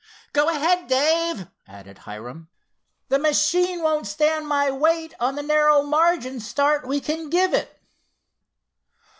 Go 0.33 0.49
ahead, 0.49 0.87
Dave," 0.87 1.47
added 1.67 1.99
Hiram. 1.99 2.49
"The 3.09 3.19
machine 3.19 3.83
won't 3.83 4.07
stand 4.07 4.47
my 4.47 4.71
weight 4.71 5.13
on 5.19 5.35
the 5.35 5.43
narrow 5.43 5.83
margin 5.83 6.39
start 6.39 6.87
we 6.87 6.99
can 6.99 7.29
give 7.29 7.53
it." 7.53 7.79